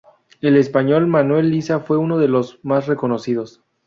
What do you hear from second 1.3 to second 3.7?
Lisa fue uno de los más reconocidos.